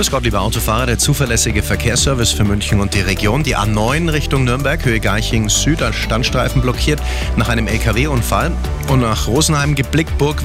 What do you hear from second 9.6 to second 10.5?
geblickt, Burg